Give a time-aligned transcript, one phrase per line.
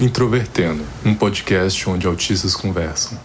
[0.00, 3.18] Introvertendo, um podcast onde autistas conversam.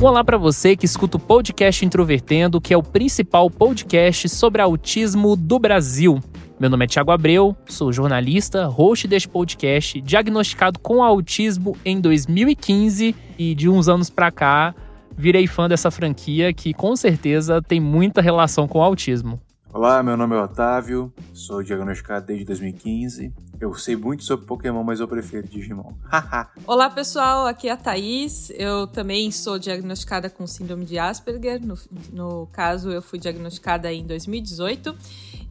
[0.00, 5.36] Olá para você que escuta o podcast Introvertendo, que é o principal podcast sobre autismo
[5.36, 6.18] do Brasil.
[6.58, 13.14] Meu nome é Thiago Abreu, sou jornalista, host deste podcast, diagnosticado com autismo em 2015
[13.38, 14.74] e de uns anos para cá
[15.22, 19.40] virei fã dessa franquia que com certeza tem muita relação com o autismo.
[19.72, 23.32] Olá, meu nome é Otávio, sou diagnosticado desde 2015.
[23.60, 25.92] Eu sei muito sobre Pokémon, mas eu prefiro Digimon.
[26.66, 28.50] Olá, pessoal, aqui é a Thaís.
[28.50, 31.64] Eu também sou diagnosticada com síndrome de Asperger.
[31.64, 31.78] No,
[32.12, 34.92] no caso, eu fui diagnosticada em 2018.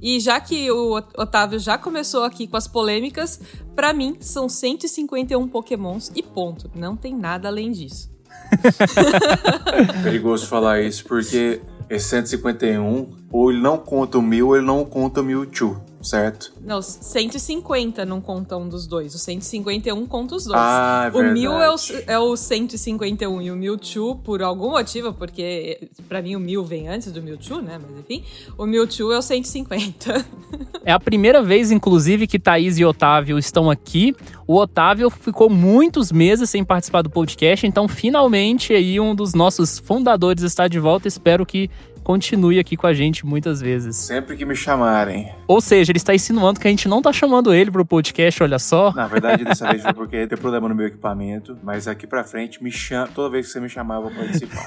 [0.02, 3.40] E já que o Otávio já começou aqui com as polêmicas,
[3.74, 6.70] para mim são 151 Pokémons e ponto.
[6.76, 8.12] Não tem nada além disso.
[10.04, 14.86] Perigoso falar isso, porque esse 151, ou ele não conta o mil, ou ele não
[14.86, 16.54] conta o Mewtwo certo?
[16.62, 19.14] Não, 150 não conta um dos dois.
[19.16, 20.60] O 151 conta os dois.
[20.60, 21.76] Ah, é o mil é o,
[22.08, 26.88] é o 151 e o Mewtwo, por algum motivo, porque para mim o mil vem
[26.88, 27.80] antes do Mewtwo, né?
[27.82, 28.24] Mas enfim,
[28.58, 30.26] o Mewtwo é o 150.
[30.84, 34.16] É a primeira vez, inclusive, que Thaís e Otávio estão aqui.
[34.48, 39.78] O Otávio ficou muitos meses sem participar do podcast, então finalmente aí um dos nossos
[39.78, 41.08] fundadores está de volta.
[41.08, 41.70] Espero que
[42.12, 43.96] continue aqui com a gente muitas vezes.
[43.96, 45.32] Sempre que me chamarem.
[45.48, 48.60] Ou seja, ele está insinuando que a gente não está chamando ele pro podcast, olha
[48.60, 48.92] só.
[48.92, 52.62] Na verdade, dessa vez foi porque tem problema no meu equipamento, mas aqui pra frente,
[52.62, 54.66] me chama, toda vez que você me chamar, eu vou participar.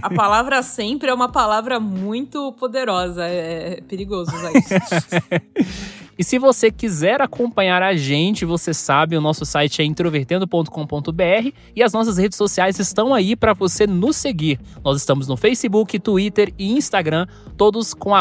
[0.00, 5.94] A palavra sempre é uma palavra muito poderosa, é, é perigoso usar isso.
[6.18, 11.82] E se você quiser acompanhar a gente, você sabe, o nosso site é introvertendo.com.br e
[11.82, 14.60] as nossas redes sociais estão aí para você nos seguir.
[14.84, 18.14] Nós estamos no Facebook, Twitter e Instagram, todos com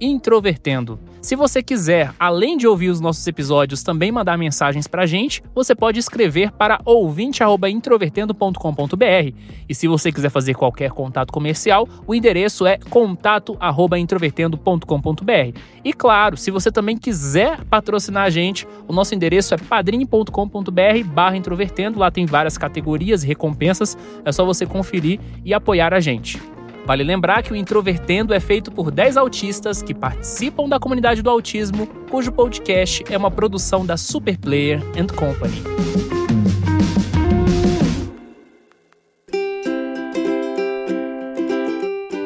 [0.00, 0.98] introvertendo.
[1.20, 5.42] Se você quiser, além de ouvir os nossos episódios, também mandar mensagens para a gente,
[5.52, 9.34] você pode escrever para ouvinte@introvertendo.com.br.
[9.68, 15.58] E se você quiser fazer qualquer contato comercial, o endereço é contato@introvertendo.com.br.
[15.84, 21.98] E claro, se você também quiser patrocinar a gente, o nosso endereço é padrim.com.br/introvertendo.
[21.98, 23.98] Lá tem várias categorias e recompensas.
[24.24, 26.40] É só você conferir e apoiar a gente.
[26.88, 31.28] Vale lembrar que o Introvertendo é feito por 10 autistas que participam da comunidade do
[31.28, 35.62] autismo, cujo podcast é uma produção da Superplayer and Company.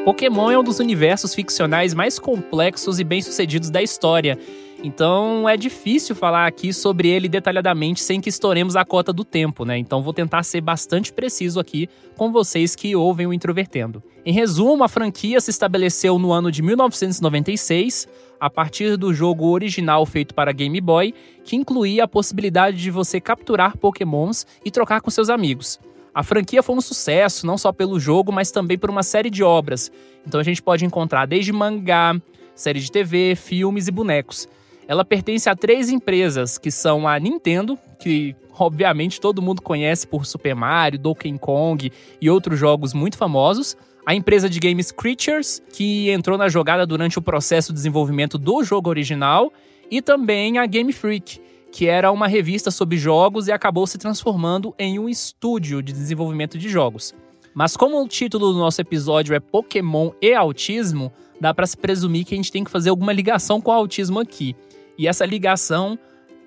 [0.04, 4.38] Pokémon é um dos universos ficcionais mais complexos e bem-sucedidos da história
[4.82, 9.64] então é difícil falar aqui sobre ele detalhadamente sem que estouremos a cota do tempo,
[9.64, 9.78] né?
[9.78, 14.02] Então vou tentar ser bastante preciso aqui com vocês que ouvem o Introvertendo.
[14.24, 18.08] Em resumo, a franquia se estabeleceu no ano de 1996,
[18.40, 23.20] a partir do jogo original feito para Game Boy, que incluía a possibilidade de você
[23.20, 25.78] capturar Pokémons e trocar com seus amigos.
[26.14, 29.42] A franquia foi um sucesso, não só pelo jogo, mas também por uma série de
[29.42, 29.90] obras.
[30.26, 32.14] Então a gente pode encontrar desde mangá,
[32.54, 34.48] série de TV, filmes e bonecos.
[34.86, 40.26] Ela pertence a três empresas, que são a Nintendo, que obviamente todo mundo conhece por
[40.26, 43.76] Super Mario, Donkey Kong e outros jogos muito famosos.
[44.04, 48.64] A empresa de games Creatures, que entrou na jogada durante o processo de desenvolvimento do
[48.64, 49.52] jogo original,
[49.90, 51.40] e também a Game Freak,
[51.70, 56.58] que era uma revista sobre jogos e acabou se transformando em um estúdio de desenvolvimento
[56.58, 57.14] de jogos.
[57.54, 62.24] Mas como o título do nosso episódio é Pokémon e autismo, dá para se presumir
[62.24, 64.56] que a gente tem que fazer alguma ligação com o autismo aqui.
[65.02, 65.98] E essa ligação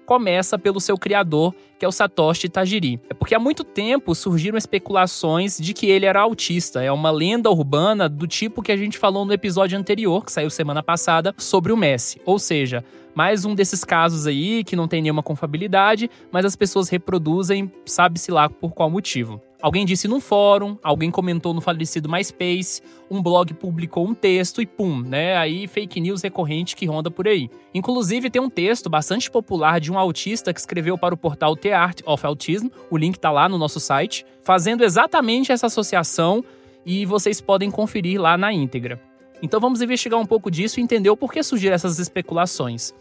[0.05, 3.01] começa pelo seu criador, que é o Satoshi Tajiri.
[3.09, 6.81] É porque há muito tempo surgiram especulações de que ele era autista.
[6.81, 10.50] É uma lenda urbana do tipo que a gente falou no episódio anterior, que saiu
[10.50, 12.21] semana passada, sobre o Messi.
[12.24, 12.81] Ou seja,
[13.13, 18.31] mais um desses casos aí que não tem nenhuma confiabilidade, mas as pessoas reproduzem, sabe-se
[18.31, 19.41] lá por qual motivo.
[19.62, 24.66] Alguém disse num fórum, alguém comentou no falecido MySpace, um blog publicou um texto e
[24.66, 25.38] pum, né?
[25.38, 27.50] Aí fake news recorrente que ronda por aí.
[27.74, 31.74] Inclusive tem um texto bastante popular de um autista que escreveu para o portal The
[31.74, 36.44] Art of Autism, o link tá lá no nosso site, fazendo exatamente essa associação
[36.86, 39.02] e vocês podem conferir lá na íntegra.
[39.42, 42.94] Então vamos investigar um pouco disso e entender o porquê surgiram essas especulações.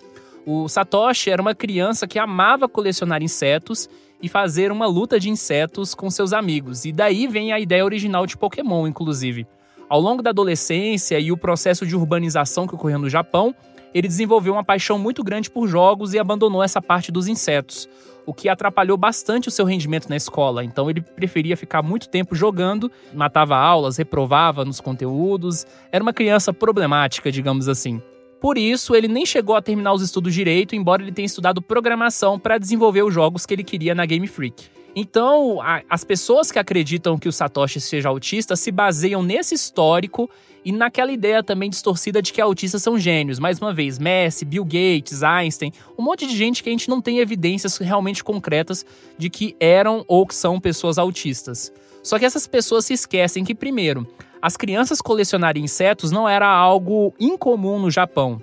[0.46, 3.88] O Satoshi era uma criança que amava colecionar insetos
[4.24, 6.86] e fazer uma luta de insetos com seus amigos.
[6.86, 9.46] E daí vem a ideia original de Pokémon, inclusive.
[9.86, 13.54] Ao longo da adolescência e o processo de urbanização que ocorreu no Japão,
[13.92, 17.86] ele desenvolveu uma paixão muito grande por jogos e abandonou essa parte dos insetos,
[18.24, 20.64] o que atrapalhou bastante o seu rendimento na escola.
[20.64, 26.50] Então ele preferia ficar muito tempo jogando, matava aulas, reprovava nos conteúdos, era uma criança
[26.50, 28.00] problemática, digamos assim.
[28.44, 32.38] Por isso, ele nem chegou a terminar os estudos direito, embora ele tenha estudado programação
[32.38, 34.66] para desenvolver os jogos que ele queria na Game Freak.
[34.94, 40.28] Então, a, as pessoas que acreditam que o Satoshi seja autista se baseiam nesse histórico
[40.62, 43.38] e naquela ideia também distorcida de que autistas são gênios.
[43.38, 47.00] Mais uma vez, Messi, Bill Gates, Einstein, um monte de gente que a gente não
[47.00, 48.84] tem evidências realmente concretas
[49.16, 51.72] de que eram ou que são pessoas autistas.
[52.02, 54.06] Só que essas pessoas se esquecem que, primeiro,
[54.44, 58.42] as crianças colecionarem insetos não era algo incomum no Japão,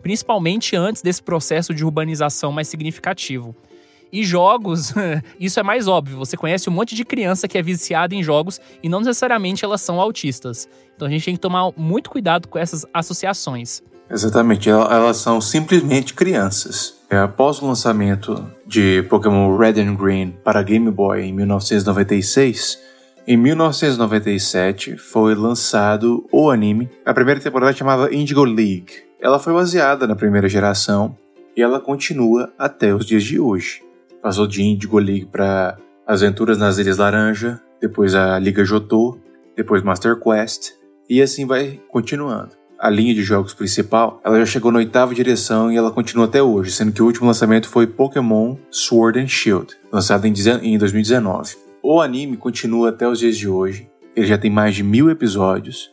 [0.00, 3.52] principalmente antes desse processo de urbanização mais significativo.
[4.12, 4.94] E jogos,
[5.40, 6.18] isso é mais óbvio.
[6.18, 9.80] Você conhece um monte de criança que é viciada em jogos e não necessariamente elas
[9.80, 10.68] são autistas.
[10.94, 13.82] Então a gente tem que tomar muito cuidado com essas associações.
[14.08, 16.94] Exatamente, elas são simplesmente crianças.
[17.10, 22.93] É, após o lançamento de Pokémon Red and Green para Game Boy em 1996,
[23.26, 26.90] em 1997 foi lançado o anime.
[27.04, 29.04] A primeira temporada chamava Indigo League.
[29.20, 31.16] Ela foi baseada na primeira geração
[31.56, 33.82] e ela continua até os dias de hoje.
[34.22, 39.18] Passou de Indigo League para Aventuras nas Ilhas Laranja, depois a Liga Jotô,
[39.56, 40.72] depois Master Quest,
[41.08, 42.50] e assim vai continuando.
[42.78, 46.42] A linha de jogos principal, ela já chegou na oitava direção e ela continua até
[46.42, 51.63] hoje, sendo que o último lançamento foi Pokémon Sword and Shield, lançado em 2019.
[51.86, 55.92] O anime continua até os dias de hoje, ele já tem mais de mil episódios,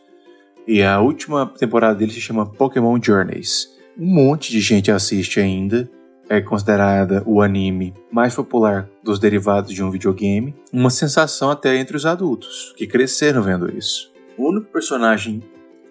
[0.66, 3.68] e a última temporada dele se chama Pokémon Journeys.
[3.98, 5.90] Um monte de gente assiste ainda,
[6.30, 11.94] é considerada o anime mais popular dos derivados de um videogame, uma sensação até entre
[11.94, 14.10] os adultos, que cresceram vendo isso.
[14.38, 15.42] O único personagem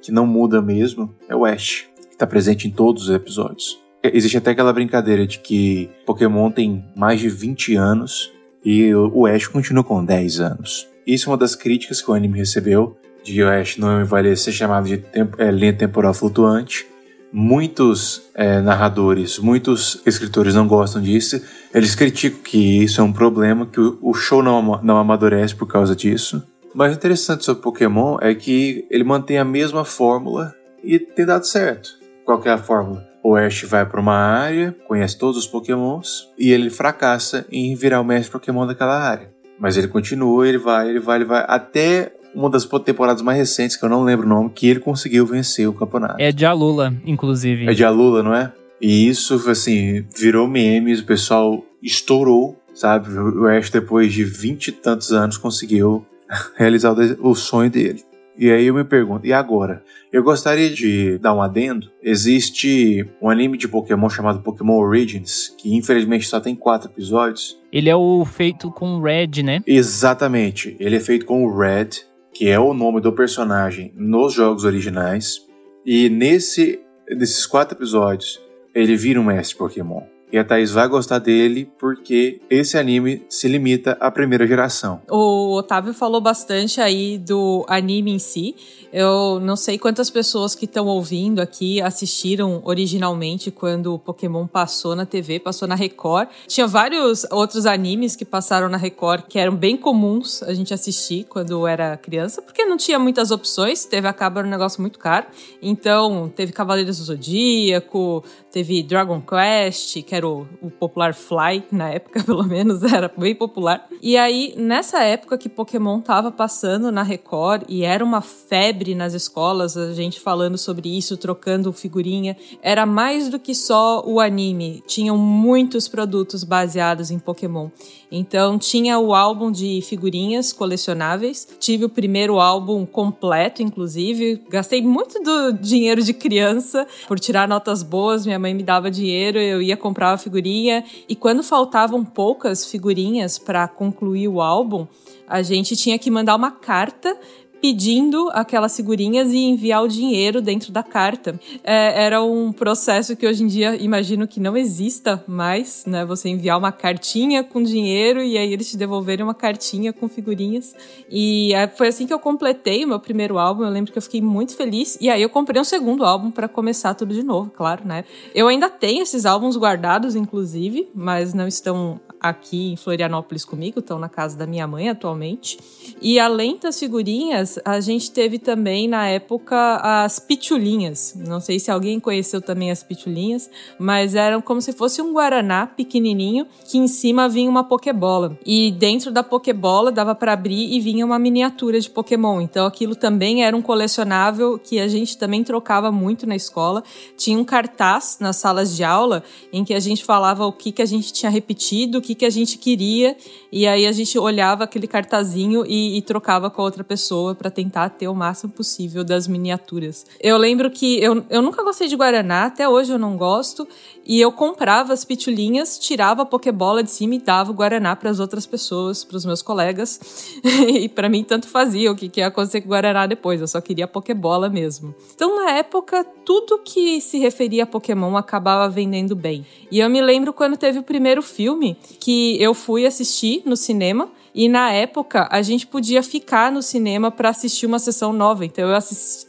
[0.01, 3.79] que não muda mesmo é o Ash, que está presente em todos os episódios.
[4.01, 9.47] Existe até aquela brincadeira de que Pokémon tem mais de 20 anos e o Ash
[9.47, 10.87] continua com 10 anos.
[11.05, 14.51] Isso é uma das críticas que o anime recebeu, de o Ash não vai ser
[14.51, 16.85] chamado de tempo, é, linha temporal flutuante,
[17.31, 21.41] muitos é, narradores, muitos escritores não gostam disso.
[21.73, 25.95] Eles criticam que isso é um problema, que o show não, não amadurece por causa
[25.95, 26.43] disso.
[26.73, 30.53] Mas o interessante sobre Pokémon é que ele mantém a mesma fórmula
[30.83, 31.89] e tem dado certo.
[32.25, 33.10] Qual é a fórmula?
[33.23, 38.01] O Ash vai para uma área, conhece todos os Pokémons e ele fracassa em virar
[38.01, 39.29] o mestre Pokémon daquela área.
[39.59, 43.75] Mas ele continua, ele vai, ele vai, ele vai até uma das temporadas mais recentes,
[43.75, 46.15] que eu não lembro o nome, que ele conseguiu vencer o campeonato.
[46.19, 47.69] É de Alula, inclusive.
[47.69, 48.51] É de Alula, não é?
[48.81, 53.11] E isso, assim, virou memes, o pessoal estourou, sabe?
[53.15, 56.05] O Ash, depois de vinte e tantos anos, conseguiu
[56.57, 58.03] realizar o sonho dele.
[58.41, 59.83] E aí eu me pergunto, e agora?
[60.11, 61.91] Eu gostaria de dar um adendo.
[62.01, 67.61] Existe um anime de Pokémon chamado Pokémon Origins, que infelizmente só tem quatro episódios.
[67.71, 69.61] Ele é o feito com o Red, né?
[69.67, 70.75] Exatamente.
[70.79, 75.45] Ele é feito com o Red que é o nome do personagem nos jogos originais.
[75.85, 78.41] E nesse desses quatro episódios,
[78.73, 80.01] ele vira um mestre Pokémon.
[80.31, 85.01] E a Thaís vai gostar dele porque esse anime se limita à primeira geração.
[85.09, 88.55] O Otávio falou bastante aí do anime em si.
[88.93, 94.95] Eu não sei quantas pessoas que estão ouvindo aqui assistiram originalmente quando o Pokémon passou
[94.95, 96.29] na TV, passou na Record.
[96.47, 101.25] Tinha vários outros animes que passaram na Record que eram bem comuns a gente assistir
[101.29, 103.85] quando era criança, porque não tinha muitas opções.
[103.85, 105.27] TV a cabo era um negócio muito caro.
[105.61, 111.89] Então, teve Cavaleiros do Zodíaco, teve Dragon Quest, que era o, o popular Fly, na
[111.89, 113.87] época, pelo menos, era bem popular.
[114.01, 119.13] E aí, nessa época que Pokémon tava passando na Record e era uma febre nas
[119.13, 122.35] escolas, a gente falando sobre isso, trocando figurinha.
[122.61, 127.69] Era mais do que só o anime, tinham muitos produtos baseados em Pokémon.
[128.11, 134.41] Então tinha o álbum de figurinhas colecionáveis, tive o primeiro álbum completo, inclusive.
[134.49, 139.39] Gastei muito do dinheiro de criança por tirar notas boas, minha mãe me dava dinheiro,
[139.39, 140.83] eu ia comprar a figurinha.
[141.07, 144.87] E quando faltavam poucas figurinhas para concluir o álbum,
[145.27, 147.17] a gente tinha que mandar uma carta
[147.61, 151.39] pedindo aquelas figurinhas e enviar o dinheiro dentro da carta.
[151.63, 156.03] É, era um processo que hoje em dia imagino que não exista mais, né?
[156.05, 160.75] Você enviar uma cartinha com dinheiro e aí eles te devolverem uma cartinha com figurinhas.
[161.09, 163.63] E é, foi assim que eu completei o meu primeiro álbum.
[163.63, 164.97] Eu lembro que eu fiquei muito feliz.
[164.99, 168.03] E aí eu comprei um segundo álbum para começar tudo de novo, claro, né?
[168.33, 173.97] Eu ainda tenho esses álbuns guardados, inclusive, mas não estão aqui em Florianópolis comigo, estão
[173.97, 175.57] na casa da minha mãe atualmente.
[176.01, 181.13] E além das figurinhas, a gente teve também na época as pitulinhas.
[181.15, 183.49] Não sei se alguém conheceu também as pitulinhas,
[183.79, 188.37] mas eram como se fosse um guaraná pequenininho que em cima vinha uma pokebola.
[188.45, 192.41] E dentro da pokebola dava para abrir e vinha uma miniatura de Pokémon.
[192.41, 196.83] Então aquilo também era um colecionável que a gente também trocava muito na escola.
[197.17, 200.81] Tinha um cartaz nas salas de aula em que a gente falava o que que
[200.81, 203.15] a gente tinha repetido, o que que a gente queria
[203.51, 207.51] e aí a gente olhava aquele cartazinho e, e trocava com a outra pessoa para
[207.51, 210.05] tentar ter o máximo possível das miniaturas.
[210.19, 213.67] Eu lembro que eu, eu nunca gostei de Guaraná, até hoje eu não gosto,
[214.05, 218.09] e eu comprava as pitulinhas, tirava a pokebola de cima e dava o Guaraná para
[218.09, 219.99] as outras pessoas, para os meus colegas.
[220.43, 223.47] e para mim tanto fazia o que, que ia acontecer com o Guaraná depois, eu
[223.47, 224.95] só queria a pokebola mesmo.
[225.13, 229.45] Então na época, tudo que se referia a Pokémon acabava vendendo bem.
[229.71, 234.09] E eu me lembro quando teve o primeiro filme que eu fui assistir no cinema.
[234.33, 238.45] E na época, a gente podia ficar no cinema para assistir uma sessão nova.
[238.45, 238.75] Então eu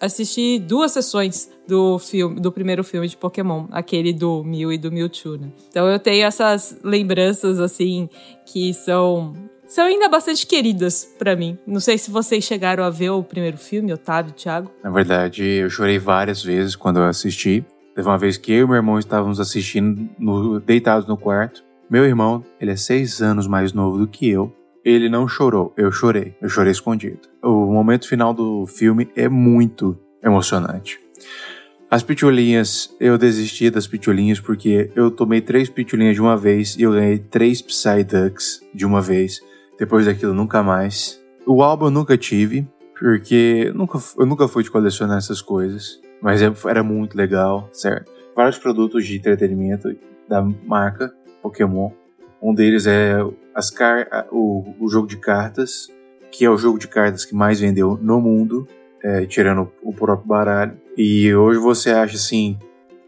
[0.00, 4.90] assisti duas sessões do filme, do primeiro filme de Pokémon, aquele do Mew e do
[4.90, 5.48] Mewtwo, né?
[5.68, 8.08] Então eu tenho essas lembranças assim
[8.46, 9.34] que são
[9.66, 11.58] são ainda bastante queridas para mim.
[11.66, 14.70] Não sei se vocês chegaram a ver o primeiro filme, Otávio, Thiago.
[14.84, 17.64] Na verdade, eu chorei várias vezes quando eu assisti.
[17.94, 21.64] Teve uma vez que eu e meu irmão estávamos assistindo no, deitados no quarto.
[21.92, 24.50] Meu irmão, ele é seis anos mais novo do que eu.
[24.82, 26.34] Ele não chorou, eu chorei.
[26.40, 27.18] Eu chorei escondido.
[27.42, 29.94] O momento final do filme é muito
[30.24, 30.98] emocionante.
[31.90, 36.82] As pitulinhas, eu desisti das pitulinhas porque eu tomei três pitulinhas de uma vez e
[36.82, 39.42] eu ganhei três Psyducks de uma vez.
[39.78, 41.22] Depois daquilo, nunca mais.
[41.46, 42.66] O álbum eu nunca tive,
[42.98, 46.00] porque nunca, eu nunca fui de colecionar essas coisas.
[46.22, 48.10] Mas é, era muito legal, certo?
[48.34, 49.94] Vários produtos de entretenimento
[50.26, 51.90] da marca Pokémon.
[52.40, 53.16] Um deles é
[53.54, 55.88] as car o, o jogo de cartas,
[56.30, 58.66] que é o jogo de cartas que mais vendeu no mundo,
[59.02, 60.76] é, tirando o próprio baralho.
[60.96, 62.58] E hoje você acha assim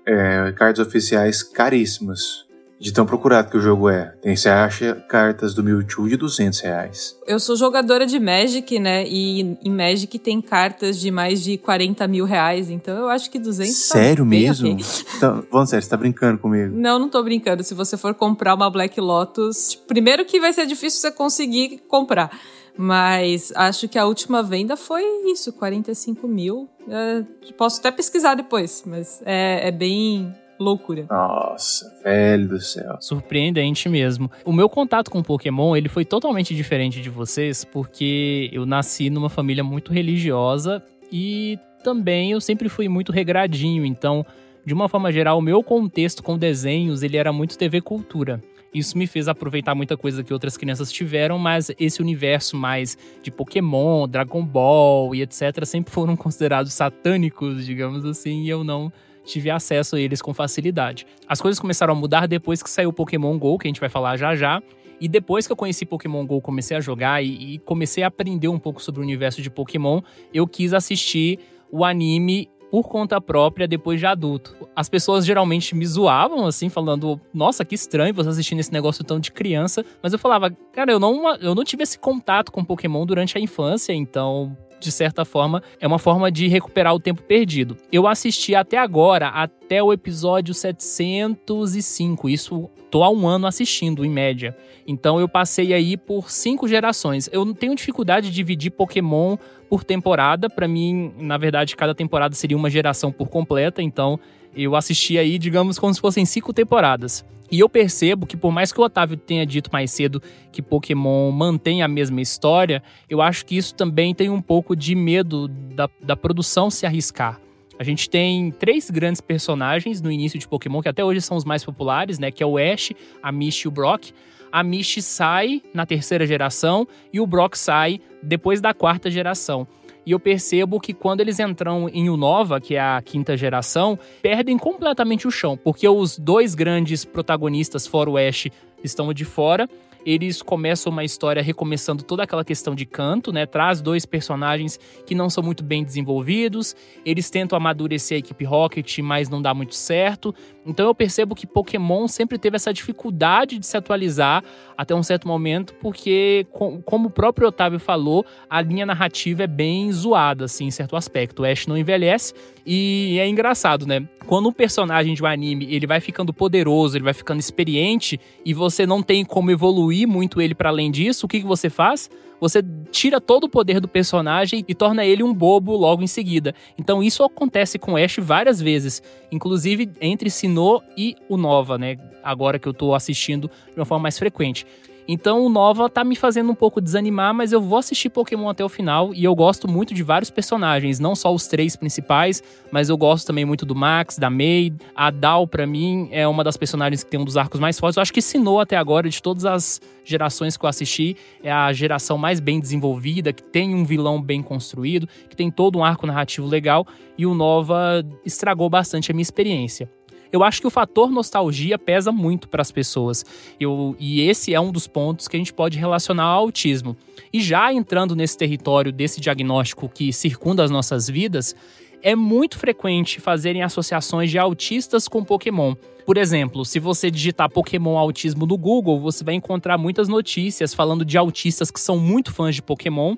[0.07, 2.44] é, cartas oficiais caríssimas
[2.85, 4.13] de tão procurado que o jogo é.
[4.21, 7.19] Tem, você acha cartas do Mewtwo de 200 reais.
[7.27, 9.07] Eu sou jogadora de Magic, né?
[9.09, 13.39] E em Magic tem cartas de mais de 40 mil reais, então eu acho que
[13.39, 14.71] 200 tá Sério tá mesmo?
[14.71, 14.85] Okay.
[15.17, 16.77] Então, vamos sério, você tá brincando comigo?
[16.77, 17.65] Não, não tô brincando.
[17.65, 22.39] Se você for comprar uma Black Lotus, primeiro que vai ser difícil você conseguir comprar.
[22.77, 26.69] Mas acho que a última venda foi isso, 45 mil.
[26.87, 27.25] É,
[27.57, 31.07] posso até pesquisar depois, mas é, é bem, loucura.
[31.09, 32.97] Nossa, velho do céu.
[33.01, 34.31] Surpreendente mesmo.
[34.45, 39.29] O meu contato com Pokémon, ele foi totalmente diferente de vocês, porque eu nasci numa
[39.29, 44.25] família muito religiosa e também eu sempre fui muito regradinho, então,
[44.65, 48.43] de uma forma geral, o meu contexto com desenhos, ele era muito TV cultura.
[48.75, 53.31] Isso me fez aproveitar muita coisa que outras crianças tiveram, mas esse universo mais de
[53.31, 55.65] Pokémon, Dragon Ball e etc.
[55.65, 58.93] sempre foram considerados satânicos, digamos assim, e eu não
[59.25, 61.07] tive acesso a eles com facilidade.
[61.27, 63.89] As coisas começaram a mudar depois que saiu o Pokémon GO, que a gente vai
[63.89, 64.63] falar já já.
[65.01, 68.49] E depois que eu conheci Pokémon GO, comecei a jogar e, e comecei a aprender
[68.49, 70.01] um pouco sobre o universo de Pokémon,
[70.33, 71.39] eu quis assistir
[71.71, 74.57] o anime por conta própria depois de adulto.
[74.75, 79.21] As pessoas geralmente me zoavam, assim, falando: Nossa, que estranho você assistindo esse negócio tão
[79.21, 79.85] de criança.
[80.03, 83.41] Mas eu falava: Cara, eu não, eu não tive esse contato com Pokémon durante a
[83.41, 87.77] infância, então de certa forma, é uma forma de recuperar o tempo perdido.
[87.91, 92.29] Eu assisti até agora, até o episódio 705.
[92.29, 94.57] Isso tô há um ano assistindo, em média.
[94.87, 97.29] Então eu passei aí por cinco gerações.
[97.33, 99.37] Eu não tenho dificuldade de dividir Pokémon
[99.69, 100.49] por temporada.
[100.49, 103.83] Para mim, na verdade, cada temporada seria uma geração por completa.
[103.83, 104.21] Então
[104.57, 107.25] eu assisti aí, digamos, como se fossem cinco temporadas.
[107.51, 110.21] E eu percebo que, por mais que o Otávio tenha dito mais cedo
[110.51, 114.95] que Pokémon mantém a mesma história, eu acho que isso também tem um pouco de
[114.95, 117.41] medo da, da produção se arriscar.
[117.79, 121.45] A gente tem três grandes personagens no início de Pokémon, que até hoje são os
[121.45, 122.31] mais populares, né?
[122.31, 122.93] Que é o Ash,
[123.23, 124.11] a Misty e o Brock.
[124.51, 129.67] A Misty sai na terceira geração e o Brock sai depois da quarta geração.
[130.07, 134.59] E eu percebo que quando eles entram em Unova, que é a quinta geração, perdem
[134.59, 138.49] completamente o chão, porque os dois grandes protagonistas, fora o Ash,
[138.83, 139.69] estão de fora
[140.05, 143.47] eles começam uma história recomeçando toda aquela questão de canto, né?
[143.47, 148.99] Traz dois personagens que não são muito bem desenvolvidos, eles tentam amadurecer a equipe Rocket,
[148.99, 150.35] mas não dá muito certo.
[150.67, 154.43] Então eu percebo que Pokémon sempre teve essa dificuldade de se atualizar
[154.77, 156.47] até um certo momento, porque,
[156.85, 161.43] como o próprio Otávio falou, a linha narrativa é bem zoada, assim, em certo aspecto.
[161.43, 162.35] O Ash não envelhece
[162.67, 164.09] e é engraçado, né?
[164.27, 168.55] quando um personagem de um anime ele vai ficando poderoso, ele vai ficando experiente e
[168.55, 172.11] você não tem como evoluir muito ele para além disso, o que, que você faz?
[172.45, 176.55] Você tira todo o poder do personagem e torna ele um bobo logo em seguida.
[176.77, 181.97] Então isso acontece com Ash várias vezes, inclusive entre Sinnoh e o Nova, né?
[182.23, 184.67] Agora que eu tô assistindo de uma forma mais frequente.
[185.07, 188.65] Então o Nova tá me fazendo um pouco desanimar, mas eu vou assistir Pokémon até
[188.65, 192.43] o final e eu gosto muito de vários personagens, não só os três principais,
[192.73, 196.43] mas eu gosto também muito do Max, da May, a Dal para mim é uma
[196.43, 197.97] das personagens que tem um dos arcos mais fortes.
[197.97, 201.73] Eu acho que Sinnoh até agora de todas as gerações que eu assisti é a
[201.73, 206.07] geração mais bem desenvolvida, que tem um vilão bem construído, que tem todo um arco
[206.07, 206.87] narrativo legal
[207.19, 209.89] e o Nova estragou bastante a minha experiência
[210.35, 213.25] eu acho que o fator nostalgia pesa muito para as pessoas.
[213.61, 216.97] Eu, e esse é um dos pontos que a gente pode relacionar ao autismo.
[217.33, 221.55] E já entrando nesse território desse diagnóstico que circunda as nossas vidas,
[222.03, 225.77] é muito frequente fazerem associações de autistas com Pokémon.
[226.05, 231.05] Por exemplo, se você digitar Pokémon autismo no Google, você vai encontrar muitas notícias falando
[231.05, 233.15] de autistas que são muito fãs de Pokémon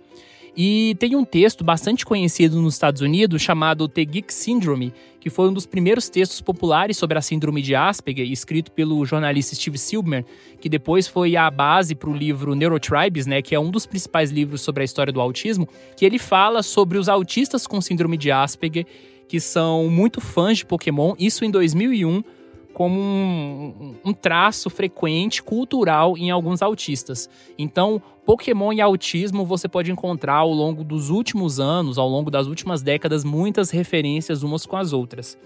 [0.56, 5.50] e tem um texto bastante conhecido nos Estados Unidos chamado The Geek Syndrome, que foi
[5.50, 10.24] um dos primeiros textos populares sobre a síndrome de Asperger, escrito pelo jornalista Steve Silber,
[10.58, 14.30] que depois foi a base para o livro Neurotribes, né, que é um dos principais
[14.30, 18.30] livros sobre a história do autismo, que ele fala sobre os autistas com síndrome de
[18.30, 18.86] Asperger,
[19.28, 22.22] que são muito fãs de Pokémon, isso em 2001,
[22.76, 27.26] como um, um, traço frequente cultural em alguns autistas.
[27.56, 32.46] Então, Pokémon e autismo você pode encontrar ao longo dos últimos anos, ao longo das
[32.46, 35.38] últimas décadas, muitas referências umas com as outras.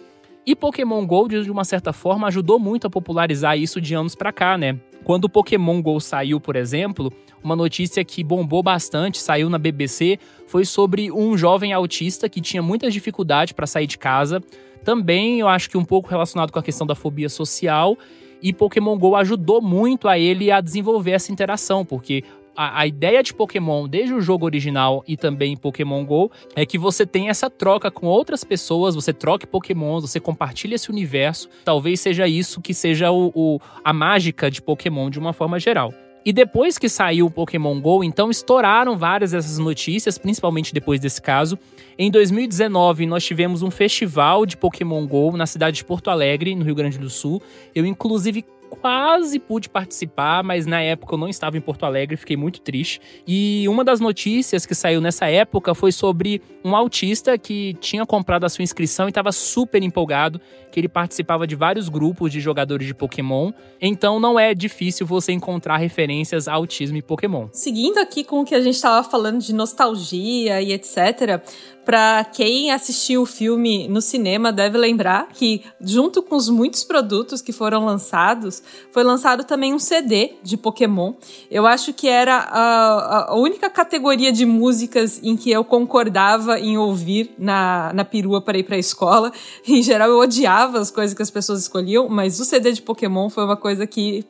[0.44, 4.32] E Pokémon Go, de uma certa forma, ajudou muito a popularizar isso de anos para
[4.32, 4.80] cá, né?
[5.04, 7.12] Quando o Pokémon Go saiu, por exemplo,
[7.44, 10.18] uma notícia que bombou bastante, saiu na BBC,
[10.48, 14.42] foi sobre um jovem autista que tinha muita dificuldade para sair de casa,
[14.84, 17.96] também eu acho que um pouco relacionado com a questão da fobia social.
[18.42, 22.24] E Pokémon Go ajudou muito a ele a desenvolver essa interação, porque
[22.56, 26.78] a, a, ideia de Pokémon, desde o jogo original e também Pokémon Go, é que
[26.78, 31.48] você tem essa troca com outras pessoas, você troque Pokémons, você compartilha esse universo.
[31.64, 35.92] Talvez seja isso que seja o, o a mágica de Pokémon de uma forma geral.
[36.24, 41.20] E depois que saiu o Pokémon Go, então estouraram várias dessas notícias, principalmente depois desse
[41.20, 41.58] caso.
[41.98, 46.64] Em 2019, nós tivemos um festival de Pokémon Go na cidade de Porto Alegre, no
[46.64, 47.42] Rio Grande do Sul.
[47.74, 52.36] Eu, inclusive, quase pude participar, mas na época eu não estava em Porto Alegre, fiquei
[52.36, 53.00] muito triste.
[53.26, 58.44] E uma das notícias que saiu nessa época foi sobre um autista que tinha comprado
[58.44, 62.86] a sua inscrição e estava super empolgado, que ele participava de vários grupos de jogadores
[62.86, 63.52] de Pokémon.
[63.80, 67.48] Então não é difícil você encontrar referências a autismo e Pokémon.
[67.52, 71.42] Seguindo aqui com o que a gente estava falando de nostalgia e etc,
[71.90, 77.42] para quem assistiu o filme no cinema, deve lembrar que, junto com os muitos produtos
[77.42, 81.14] que foram lançados, foi lançado também um CD de Pokémon.
[81.50, 86.78] Eu acho que era a, a única categoria de músicas em que eu concordava em
[86.78, 89.32] ouvir na, na perua para ir para a escola.
[89.66, 93.28] Em geral, eu odiava as coisas que as pessoas escolhiam, mas o CD de Pokémon
[93.28, 94.24] foi uma coisa que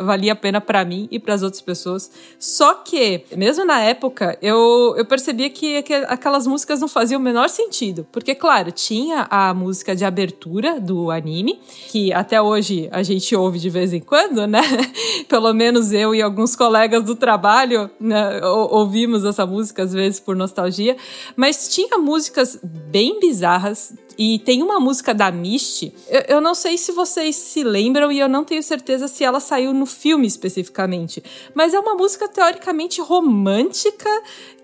[0.00, 2.10] valia a pena para mim e para as outras pessoas.
[2.40, 5.76] Só que, mesmo na época, eu, eu percebia que
[6.08, 8.06] aquelas músicas não faziam fazia o menor sentido.
[8.10, 13.58] Porque, claro, tinha a música de abertura do anime, que até hoje a gente ouve
[13.58, 14.62] de vez em quando, né?
[15.28, 20.34] Pelo menos eu e alguns colegas do trabalho né, ouvimos essa música às vezes por
[20.34, 20.96] nostalgia.
[21.36, 26.78] Mas tinha músicas bem bizarras, e tem uma música da Misty, eu, eu, não sei
[26.78, 31.22] se vocês se lembram e eu não tenho certeza se ela saiu no filme especificamente,
[31.54, 34.08] mas é uma música teoricamente romântica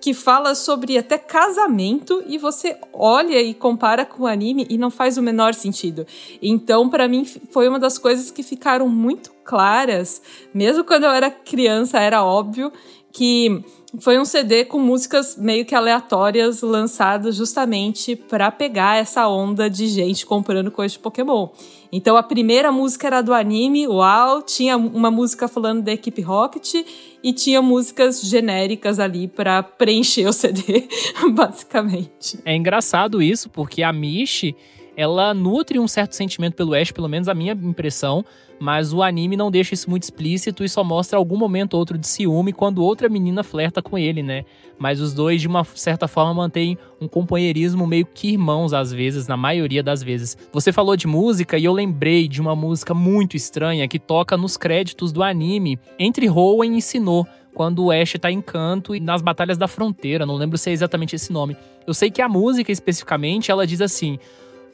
[0.01, 4.91] que fala sobre até casamento e você olha e compara com o anime e não
[4.91, 6.07] faz o menor sentido.
[6.41, 10.23] Então, para mim, foi uma das coisas que ficaram muito claras,
[10.55, 12.73] mesmo quando eu era criança, era óbvio
[13.13, 13.65] que
[13.99, 19.89] foi um CD com músicas meio que aleatórias lançadas justamente para pegar essa onda de
[19.89, 21.49] gente comprando coisas de Pokémon.
[21.91, 26.75] Então a primeira música era do anime, uau, tinha uma música falando da equipe Rocket
[27.23, 30.89] e tinha músicas genéricas ali para preencher o CD,
[31.35, 32.39] basicamente.
[32.45, 34.55] É engraçado isso, porque a Mishi
[34.97, 38.25] ela nutre um certo sentimento pelo Ash, pelo menos a minha impressão,
[38.61, 41.97] mas o anime não deixa isso muito explícito e só mostra algum momento ou outro
[41.97, 44.45] de ciúme quando outra menina flerta com ele, né?
[44.79, 49.27] Mas os dois, de uma certa forma, mantêm um companheirismo meio que irmãos, às vezes,
[49.27, 50.37] na maioria das vezes.
[50.53, 54.59] Você falou de música e eu lembrei de uma música muito estranha que toca nos
[54.59, 59.23] créditos do anime entre Hoenn e Sinnoh quando o Ash tá em canto e nas
[59.23, 61.57] Batalhas da Fronteira, não lembro se é exatamente esse nome.
[61.87, 64.19] Eu sei que a música especificamente, ela diz assim: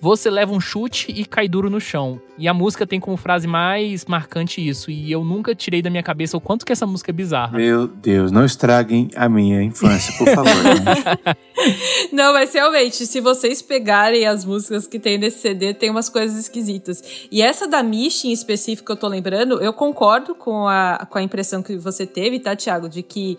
[0.00, 2.20] você leva um chute e cai duro no chão.
[2.38, 4.90] E a música tem como frase mais marcante isso.
[4.90, 7.56] E eu nunca tirei da minha cabeça o quanto que essa música é bizarra.
[7.56, 10.52] Meu Deus, não estraguem a minha infância, por favor.
[12.12, 16.38] não, mas realmente, se vocês pegarem as músicas que tem nesse CD, tem umas coisas
[16.38, 17.26] esquisitas.
[17.30, 21.18] E essa da Mish em específico que eu tô lembrando, eu concordo com a, com
[21.18, 22.88] a impressão que você teve, tá, Thiago?
[22.88, 23.38] De que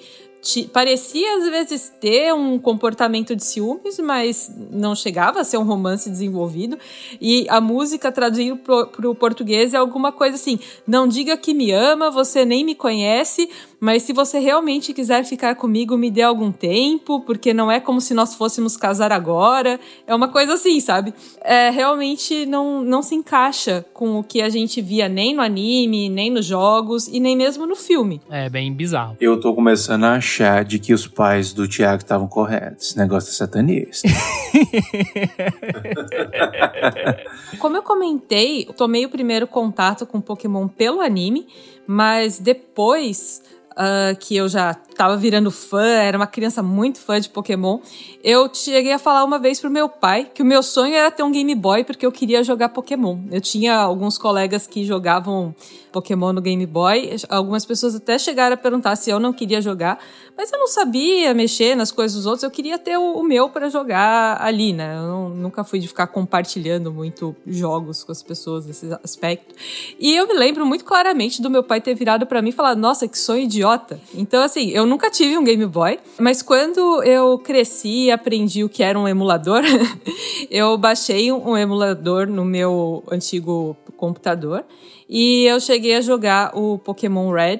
[0.71, 6.09] parecia às vezes ter um comportamento de ciúmes, mas não chegava a ser um romance
[6.09, 6.77] desenvolvido.
[7.19, 11.71] E a música traduzindo para o português é alguma coisa assim: não diga que me
[11.71, 16.51] ama, você nem me conhece, mas se você realmente quiser ficar comigo, me dê algum
[16.51, 19.79] tempo, porque não é como se nós fôssemos casar agora.
[20.05, 21.13] É uma coisa assim, sabe?
[21.41, 26.09] É, realmente não, não se encaixa com o que a gente via nem no anime,
[26.09, 28.21] nem nos jogos e nem mesmo no filme.
[28.29, 29.15] É bem bizarro.
[29.19, 32.95] Eu tô começando a achar de que os pais do Tiago estavam corretos.
[32.95, 34.07] Negócio é satanista.
[37.59, 41.47] como eu comentei, eu tomei o primeiro contato com Pokémon pelo anime,
[41.87, 47.29] mas depois uh, que eu já tava virando fã, era uma criança muito fã de
[47.29, 47.79] Pokémon,
[48.23, 51.23] eu cheguei a falar uma vez pro meu pai que o meu sonho era ter
[51.23, 53.19] um Game Boy porque eu queria jogar Pokémon.
[53.31, 55.55] Eu tinha alguns colegas que jogavam
[55.97, 59.99] Pokémon no Game Boy, algumas pessoas até chegaram a perguntar se eu não queria jogar,
[60.37, 63.49] mas eu não sabia mexer nas coisas dos outros, eu queria ter o, o meu
[63.49, 64.95] para jogar ali, né?
[64.95, 69.55] Eu não, nunca fui de ficar compartilhando muito jogos com as pessoas nesse aspecto.
[69.99, 72.75] E eu me lembro muito claramente do meu pai ter virado para mim e falar:
[72.75, 73.99] "Nossa, que sonho idiota".
[74.13, 78.69] Então assim, eu nunca tive um Game Boy, mas quando eu cresci e aprendi o
[78.69, 79.63] que era um emulador,
[80.51, 84.63] eu baixei um emulador no meu antigo computador
[85.09, 87.59] e eu cheguei a jogar o Pokémon Red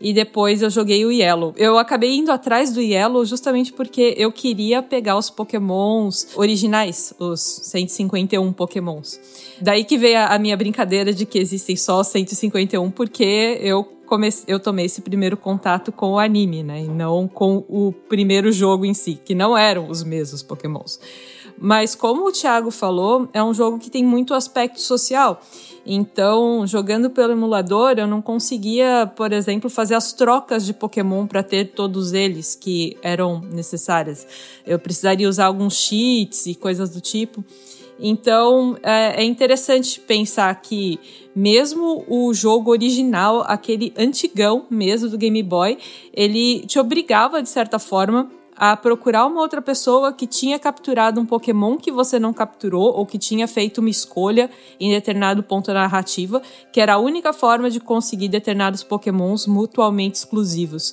[0.00, 1.52] e depois eu joguei o Yellow.
[1.56, 7.40] Eu acabei indo atrás do Yellow justamente porque eu queria pegar os Pokémons originais, os
[7.40, 9.18] 151 Pokémons.
[9.60, 14.58] Daí que veio a, minha brincadeira de que existem só 151 porque eu comecei, eu
[14.60, 16.82] tomei esse primeiro contato com o anime, né?
[16.82, 20.98] E não com o primeiro jogo em si, que não eram os mesmos Pokémons.
[21.60, 25.40] Mas como o Thiago falou, é um jogo que tem muito aspecto social.
[25.84, 31.42] Então, jogando pelo emulador, eu não conseguia, por exemplo, fazer as trocas de Pokémon para
[31.42, 34.26] ter todos eles que eram necessárias.
[34.66, 37.42] Eu precisaria usar alguns cheats e coisas do tipo.
[38.00, 41.00] Então é, é, interessante pensar que,
[41.34, 45.78] mesmo o jogo original, aquele antigão mesmo do Game Boy,
[46.14, 51.24] ele te obrigava, de certa forma, a procurar uma outra pessoa que tinha capturado um
[51.24, 55.74] Pokémon que você não capturou ou que tinha feito uma escolha em determinado ponto da
[55.74, 56.42] narrativa,
[56.72, 60.92] que era a única forma de conseguir determinados Pokémons mutuamente exclusivos.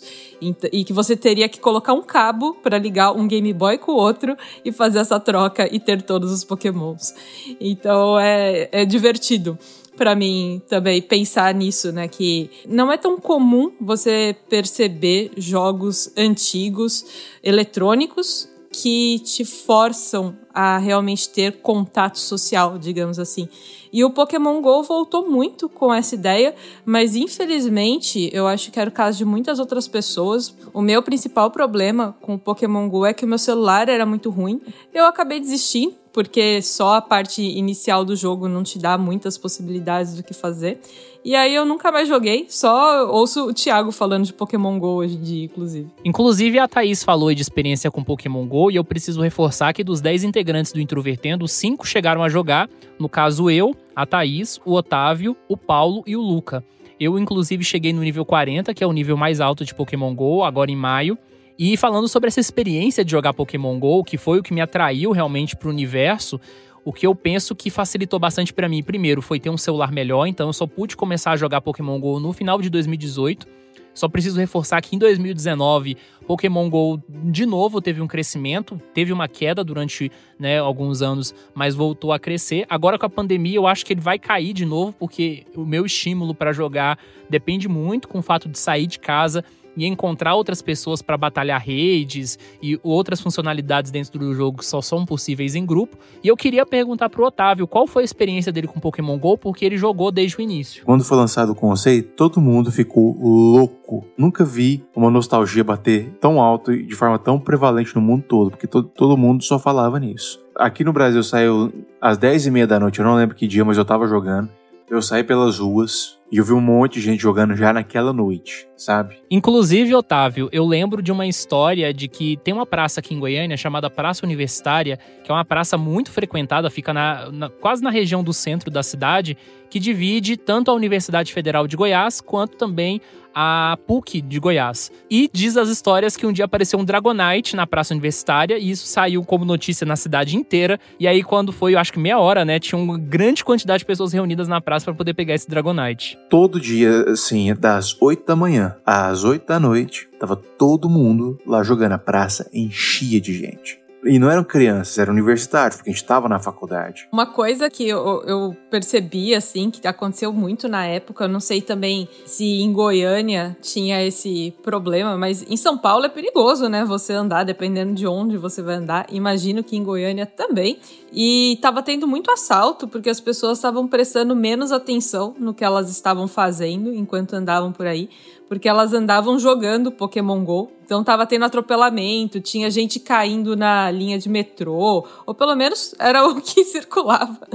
[0.72, 3.96] E que você teria que colocar um cabo para ligar um Game Boy com o
[3.96, 7.16] outro e fazer essa troca e ter todos os Pokémons.
[7.60, 9.58] Então é, é divertido
[9.96, 12.08] para mim também pensar nisso, né?
[12.08, 17.06] Que não é tão comum você perceber jogos antigos
[17.44, 23.48] eletrônicos que te forçam a realmente ter contato social, digamos assim.
[23.92, 26.54] E o Pokémon Go voltou muito com essa ideia,
[26.84, 30.54] mas infelizmente eu acho que era o caso de muitas outras pessoas.
[30.74, 34.30] O meu principal problema com o Pokémon Go é que o meu celular era muito
[34.30, 34.62] ruim.
[34.94, 40.16] Eu acabei desistindo porque só a parte inicial do jogo não te dá muitas possibilidades
[40.16, 40.80] do que fazer.
[41.26, 45.18] E aí eu nunca mais joguei, só ouço o Thiago falando de Pokémon GO hoje
[45.18, 45.90] em dia, inclusive.
[46.06, 50.00] Inclusive, a Thaís falou de experiência com Pokémon GO e eu preciso reforçar que dos
[50.00, 52.70] 10 integrantes do Introvertendo, 5 chegaram a jogar.
[52.98, 56.64] No caso, eu, a Thaís, o Otávio, o Paulo e o Luca.
[56.98, 60.46] Eu, inclusive, cheguei no nível 40, que é o nível mais alto de Pokémon GO,
[60.46, 61.18] agora em maio.
[61.58, 65.12] E falando sobre essa experiência de jogar Pokémon GO, que foi o que me atraiu
[65.12, 66.40] realmente para o universo,
[66.84, 70.28] o que eu penso que facilitou bastante para mim, primeiro, foi ter um celular melhor,
[70.28, 73.48] então eu só pude começar a jogar Pokémon GO no final de 2018.
[73.94, 75.96] Só preciso reforçar que em 2019,
[76.28, 81.74] Pokémon GO de novo teve um crescimento, teve uma queda durante né, alguns anos, mas
[81.74, 82.66] voltou a crescer.
[82.70, 85.86] Agora com a pandemia, eu acho que ele vai cair de novo, porque o meu
[85.86, 90.62] estímulo para jogar depende muito com o fato de sair de casa e encontrar outras
[90.62, 95.66] pessoas para batalhar redes e outras funcionalidades dentro do jogo que só são possíveis em
[95.66, 95.98] grupo.
[96.24, 99.66] E eu queria perguntar pro Otávio qual foi a experiência dele com Pokémon GO, porque
[99.66, 100.84] ele jogou desde o início.
[100.86, 104.06] Quando foi lançado o conceito, todo mundo ficou louco.
[104.18, 108.52] Nunca vi uma nostalgia bater tão alto e de forma tão prevalente no mundo todo,
[108.52, 110.44] porque todo, todo mundo só falava nisso.
[110.56, 113.86] Aqui no Brasil saiu às 10h30 da noite, eu não lembro que dia, mas eu
[113.86, 114.50] tava jogando.
[114.90, 118.68] eu saí pelas ruas e eu vi um monte de gente jogando já naquela noite,
[118.76, 119.18] sabe?
[119.30, 123.56] Inclusive, Otávio, eu lembro de uma história de que tem uma praça aqui em Goiânia
[123.56, 128.24] chamada Praça Universitária, que é uma praça muito frequentada, fica na, na, quase na região
[128.24, 129.38] do centro da cidade,
[129.70, 133.02] que divide tanto a Universidade Federal de Goiás quanto também
[133.38, 134.90] a PUC de Goiás.
[135.12, 138.88] E diz as histórias que um dia apareceu um Dragonite na praça universitária e isso
[138.88, 140.80] saiu como notícia na cidade inteira.
[140.98, 143.86] E aí, quando foi, eu acho que meia hora, né, tinha uma grande quantidade de
[143.86, 146.15] pessoas reunidas na praça para poder pegar esse Dragonite.
[146.30, 151.64] Todo dia, assim, das 8 da manhã às 8 da noite, tava todo mundo lá
[151.64, 151.94] jogando.
[151.94, 153.85] A praça enchia de gente.
[154.06, 157.08] E não eram crianças, eram universitários, porque a gente estava na faculdade.
[157.12, 161.62] Uma coisa que eu, eu, percebi, assim, que aconteceu muito na época, eu não sei
[161.62, 166.86] também se em Goiânia tinha esse problema, mas em São Paulo é perigoso, né?
[166.86, 169.08] Você andar, dependendo de onde você vai andar.
[169.12, 170.80] Imagino que em Goiânia também.
[171.12, 175.90] E tava tendo muito assalto, porque as pessoas estavam prestando menos atenção no que elas
[175.90, 178.10] estavam fazendo enquanto andavam por aí
[178.48, 180.72] porque elas andavam jogando Pokémon Go.
[180.86, 186.26] Então tava tendo atropelamento, tinha gente caindo na linha de metrô, ou pelo menos era
[186.30, 187.48] o que circulava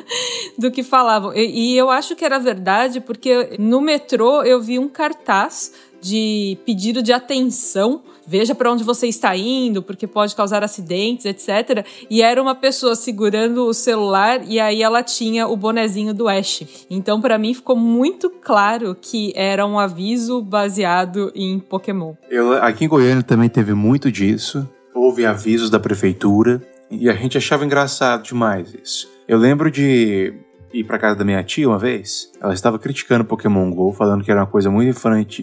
[0.59, 1.33] do que falavam.
[1.35, 6.59] E, e eu acho que era verdade, porque no metrô eu vi um cartaz de
[6.65, 11.85] pedido de atenção veja para onde você está indo, porque pode causar acidentes, etc.
[12.09, 16.63] E era uma pessoa segurando o celular e aí ela tinha o bonezinho do Ash.
[16.89, 22.15] Então, para mim, ficou muito claro que era um aviso baseado em Pokémon.
[22.31, 24.69] Eu, aqui em Goiânia também teve muito disso.
[24.95, 29.09] Houve avisos da prefeitura e a gente achava engraçado demais isso.
[29.27, 30.33] Eu lembro de
[30.73, 32.31] ir para casa da minha tia uma vez.
[32.41, 34.91] Ela estava criticando Pokémon Go, falando que era uma coisa muito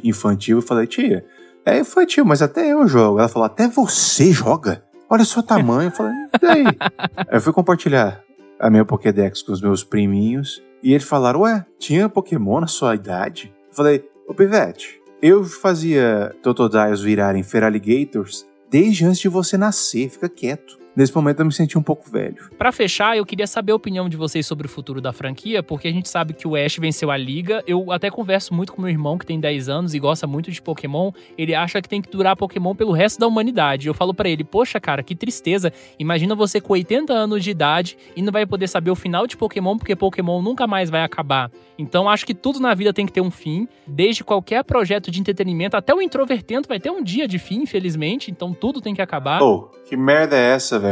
[0.04, 0.58] infantil.
[0.58, 1.26] Eu falei, tia,
[1.66, 3.20] é infantil, mas até eu jogo.
[3.20, 4.84] Ela falou, até você joga?
[5.10, 5.88] Olha o seu tamanho.
[5.88, 6.66] Eu falei, e daí?
[7.32, 8.22] eu fui compartilhar
[8.60, 10.64] a minha Pokédex com os meus priminhos.
[10.82, 13.54] E eles falaram, ué, tinha Pokémon na sua idade?
[13.70, 20.10] Eu falei, ô Pivete, eu fazia Totodiles virarem Feraligators desde antes de você nascer.
[20.10, 20.78] Fica quieto.
[20.98, 22.50] Nesse momento eu me senti um pouco velho.
[22.58, 25.88] Para fechar, eu queria saber a opinião de vocês sobre o futuro da franquia, porque
[25.88, 27.64] a gente sabe que o Ash venceu a liga.
[27.68, 30.60] Eu até converso muito com meu irmão, que tem 10 anos e gosta muito de
[30.60, 31.12] Pokémon.
[31.38, 33.88] Ele acha que tem que durar Pokémon pelo resto da humanidade.
[33.88, 35.72] Eu falo para ele: "Poxa, cara, que tristeza.
[36.00, 39.38] Imagina você com 80 anos de idade e não vai poder saber o final de
[39.38, 41.52] Pokémon, porque Pokémon nunca mais vai acabar".
[41.78, 45.20] Então, acho que tudo na vida tem que ter um fim, desde qualquer projeto de
[45.20, 48.32] entretenimento até o introvertendo vai ter um dia de fim, infelizmente.
[48.32, 49.44] Então, tudo tem que acabar.
[49.44, 50.87] Oh, que merda é essa, velho?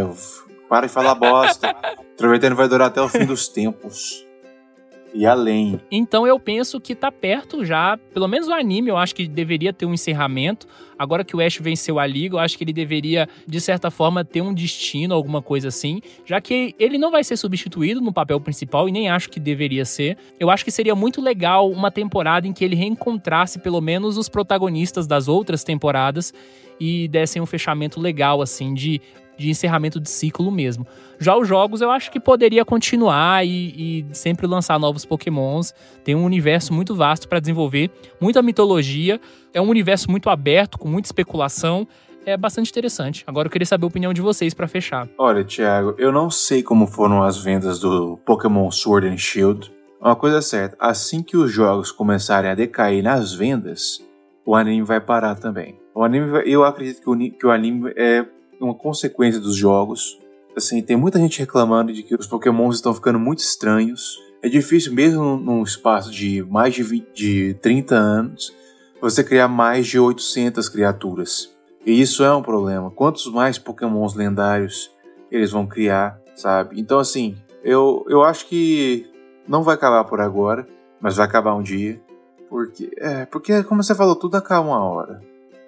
[0.67, 1.75] Para de falar bosta.
[2.13, 4.25] Introvertendo vai durar até o fim dos tempos
[5.15, 5.79] e além.
[5.89, 9.71] Então eu penso que tá perto já, pelo menos o anime eu acho que deveria
[9.71, 10.67] ter um encerramento.
[10.99, 14.23] Agora que o Ash venceu a liga, eu acho que ele deveria, de certa forma,
[14.23, 18.39] ter um destino, alguma coisa assim, já que ele não vai ser substituído no papel
[18.39, 20.17] principal e nem acho que deveria ser.
[20.39, 24.27] Eu acho que seria muito legal uma temporada em que ele reencontrasse pelo menos os
[24.27, 26.33] protagonistas das outras temporadas
[26.79, 29.01] e dessem um fechamento legal, assim, de
[29.37, 30.85] de encerramento de ciclo mesmo.
[31.19, 33.49] Já os jogos eu acho que poderia continuar e,
[34.09, 35.73] e sempre lançar novos pokémons.
[36.03, 39.19] Tem um universo muito vasto para desenvolver, muita mitologia,
[39.53, 41.87] é um universo muito aberto, com muita especulação.
[42.25, 43.23] É bastante interessante.
[43.27, 45.07] Agora eu queria saber a opinião de vocês para fechar.
[45.17, 49.71] Olha, Thiago, eu não sei como foram as vendas do Pokémon Sword and Shield.
[50.01, 54.03] Uma coisa é certa, assim que os jogos começarem a decair nas vendas,
[54.45, 55.79] o anime vai parar também.
[55.95, 58.25] O anime, eu acredito que o, que o anime é
[58.59, 60.19] uma consequência dos jogos.
[60.55, 64.19] Assim, tem muita gente reclamando de que os pokémons estão ficando muito estranhos.
[64.41, 68.53] É difícil, mesmo num espaço de mais de, 20, de 30 anos,
[69.01, 71.55] você criar mais de 800 criaturas.
[71.85, 72.89] E isso é um problema.
[72.89, 74.91] Quantos mais pokémons lendários
[75.29, 76.79] eles vão criar, sabe?
[76.79, 79.07] Então, assim, eu, eu acho que
[79.47, 80.67] não vai acabar por agora,
[80.99, 82.01] mas vai acabar um dia.
[82.49, 85.21] Porque, é, porque, como você falou, tudo acaba uma hora.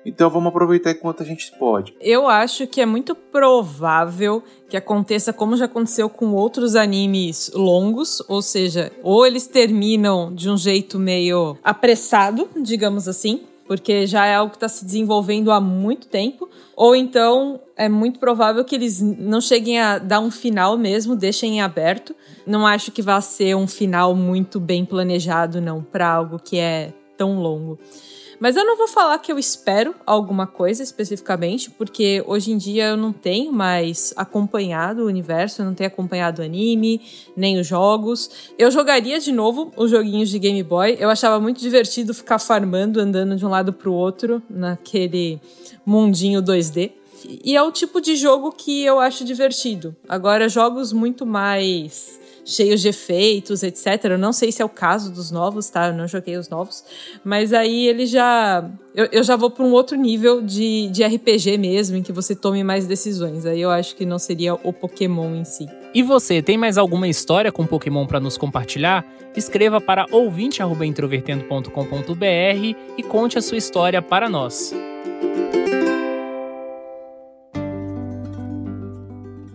[0.07, 1.93] Então vamos aproveitar enquanto a gente pode.
[1.99, 8.23] Eu acho que é muito provável que aconteça como já aconteceu com outros animes longos,
[8.29, 14.35] ou seja, ou eles terminam de um jeito meio apressado, digamos assim, porque já é
[14.35, 19.01] algo que está se desenvolvendo há muito tempo, ou então é muito provável que eles
[19.01, 22.15] não cheguem a dar um final mesmo, deixem em aberto.
[22.45, 26.93] Não acho que vá ser um final muito bem planejado, não, para algo que é
[27.17, 27.77] tão longo.
[28.39, 32.89] Mas eu não vou falar que eu espero alguma coisa especificamente, porque hoje em dia
[32.89, 37.01] eu não tenho mais acompanhado o universo, eu não tenho acompanhado o anime,
[37.35, 38.51] nem os jogos.
[38.57, 40.97] Eu jogaria de novo os joguinhos de Game Boy.
[40.99, 45.41] Eu achava muito divertido ficar farmando, andando de um lado pro outro, naquele
[45.83, 46.91] mundinho 2D.
[47.43, 49.95] E é o tipo de jogo que eu acho divertido.
[50.07, 54.05] Agora, jogos muito mais cheios de efeitos, etc.
[54.05, 55.87] Eu não sei se é o caso dos novos, tá?
[55.87, 56.85] Eu não joguei os novos.
[57.23, 58.69] Mas aí ele já.
[58.95, 62.33] Eu, eu já vou para um outro nível de, de RPG mesmo, em que você
[62.33, 63.45] tome mais decisões.
[63.45, 65.67] Aí eu acho que não seria o Pokémon em si.
[65.93, 69.05] E você, tem mais alguma história com Pokémon para nos compartilhar?
[69.35, 74.73] Escreva para ouvinte.introvertendo.com.br e conte a sua história para nós.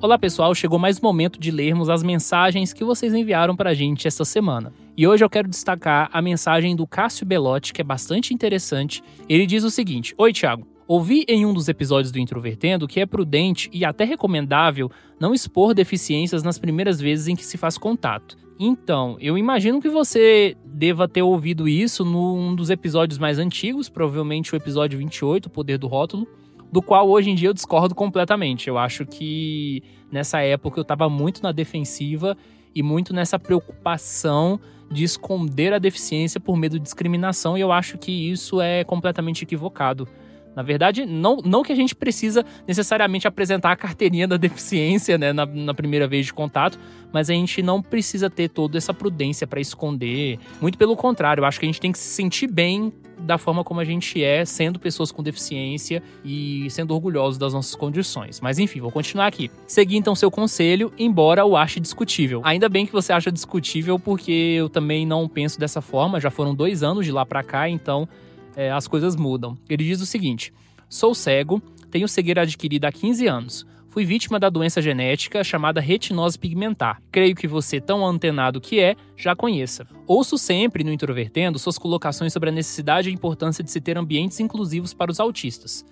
[0.02, 3.74] Olá pessoal, chegou mais um momento de lermos as mensagens que vocês enviaram para a
[3.74, 4.72] gente esta semana.
[4.96, 9.00] E hoje eu quero destacar a mensagem do Cássio Belotti, que é bastante interessante.
[9.28, 10.66] Ele diz o seguinte: Oi, Thiago.
[10.88, 15.72] Ouvi em um dos episódios do Introvertendo que é prudente e até recomendável não expor
[15.72, 18.36] deficiências nas primeiras vezes em que se faz contato.
[18.58, 24.52] Então, eu imagino que você deva ter ouvido isso num dos episódios mais antigos, provavelmente
[24.52, 26.26] o episódio 28, O Poder do Rótulo,
[26.72, 28.66] do qual hoje em dia eu discordo completamente.
[28.66, 32.36] Eu acho que nessa época eu estava muito na defensiva
[32.74, 34.58] e muito nessa preocupação
[34.90, 39.42] de esconder a deficiência por medo de discriminação, e eu acho que isso é completamente
[39.42, 40.08] equivocado.
[40.54, 45.32] Na verdade, não, não que a gente precisa necessariamente apresentar a carteirinha da deficiência né,
[45.32, 46.78] na, na primeira vez de contato,
[47.12, 50.38] mas a gente não precisa ter toda essa prudência para esconder.
[50.60, 53.62] Muito pelo contrário, eu acho que a gente tem que se sentir bem da forma
[53.62, 58.40] como a gente é, sendo pessoas com deficiência e sendo orgulhosos das nossas condições.
[58.40, 59.50] Mas enfim, vou continuar aqui.
[59.66, 62.40] Segui então seu conselho, embora o ache discutível.
[62.44, 66.20] Ainda bem que você acha discutível, porque eu também não penso dessa forma.
[66.20, 68.08] Já foram dois anos de lá para cá, então
[68.56, 69.56] é, as coisas mudam.
[69.68, 70.52] Ele diz o seguinte:
[70.88, 73.66] Sou cego, tenho cegueira adquirida há 15 anos.
[73.92, 77.02] Fui vítima da doença genética chamada retinose pigmentar.
[77.12, 79.86] Creio que você, tão antenado que é, já conheça.
[80.06, 83.98] Ouço sempre no Introvertendo suas colocações sobre a necessidade e a importância de se ter
[83.98, 85.84] ambientes inclusivos para os autistas.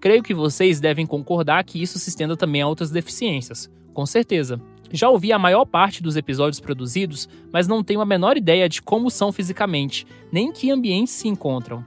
[0.00, 3.68] Creio que vocês devem concordar que isso se estenda também a outras deficiências.
[3.92, 4.60] Com certeza.
[4.92, 8.80] Já ouvi a maior parte dos episódios produzidos, mas não tenho a menor ideia de
[8.80, 11.84] como são fisicamente, nem em que ambientes se encontram.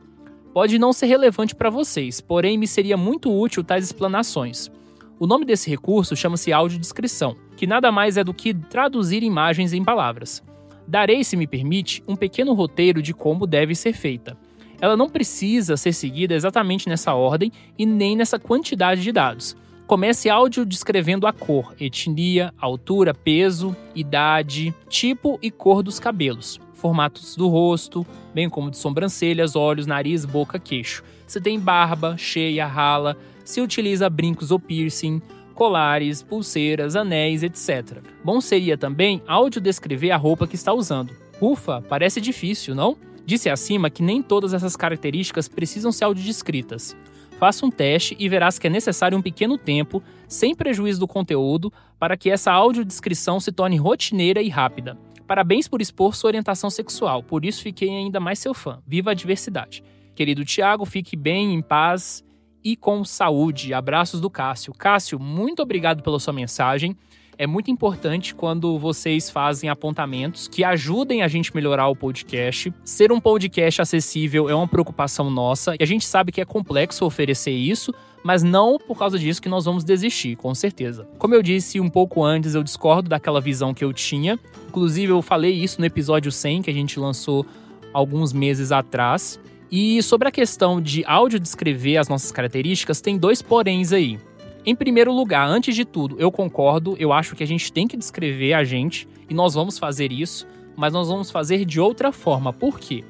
[0.53, 4.69] Pode não ser relevante para vocês, porém me seria muito útil tais explanações.
[5.17, 9.83] O nome desse recurso chama-se audiodescrição, que nada mais é do que traduzir imagens em
[9.83, 10.43] palavras.
[10.85, 14.37] Darei, se me permite, um pequeno roteiro de como deve ser feita.
[14.81, 19.55] Ela não precisa ser seguida exatamente nessa ordem e nem nessa quantidade de dados.
[19.87, 27.35] Comece áudio descrevendo a cor, etnia, altura, peso, idade, tipo e cor dos cabelos, formatos
[27.35, 31.03] do rosto, bem como de sobrancelhas, olhos, nariz, boca, queixo.
[31.27, 33.15] Se tem barba, cheia, rala,
[33.45, 35.21] se utiliza brincos ou piercing,
[35.53, 37.99] colares, pulseiras, anéis, etc.
[38.23, 41.15] Bom seria também audiodescrever a roupa que está usando.
[41.39, 42.97] Ufa, parece difícil, não?
[43.25, 46.97] Disse acima que nem todas essas características precisam ser audiodescritas.
[47.39, 51.71] Faça um teste e verás que é necessário um pequeno tempo, sem prejuízo do conteúdo,
[51.99, 54.97] para que essa audiodescrição se torne rotineira e rápida.
[55.31, 58.83] Parabéns por expor sua orientação sexual, por isso fiquei ainda mais seu fã.
[58.85, 59.81] Viva a diversidade.
[60.13, 62.21] Querido Tiago, fique bem, em paz
[62.61, 63.73] e com saúde.
[63.73, 64.73] Abraços do Cássio.
[64.73, 66.97] Cássio, muito obrigado pela sua mensagem.
[67.37, 72.73] É muito importante quando vocês fazem apontamentos que ajudem a gente melhorar o podcast.
[72.83, 77.05] Ser um podcast acessível é uma preocupação nossa e a gente sabe que é complexo
[77.05, 81.07] oferecer isso, mas não por causa disso que nós vamos desistir, com certeza.
[81.17, 84.39] Como eu disse um pouco antes, eu discordo daquela visão que eu tinha.
[84.67, 87.45] Inclusive, eu falei isso no episódio 100 que a gente lançou
[87.93, 89.39] alguns meses atrás.
[89.71, 94.19] E sobre a questão de áudio descrever as nossas características, tem dois poréns aí.
[94.65, 97.97] Em primeiro lugar, antes de tudo, eu concordo, eu acho que a gente tem que
[97.97, 102.53] descrever a gente e nós vamos fazer isso, mas nós vamos fazer de outra forma.
[102.53, 103.03] Por quê?